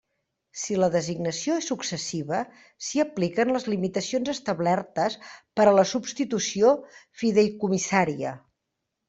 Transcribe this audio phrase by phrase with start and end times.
[0.59, 2.39] Si la designació és successiva,
[2.85, 5.19] s'hi apliquen les limitacions establertes
[5.61, 6.73] per a la substitució
[7.23, 8.35] fideïcomissària.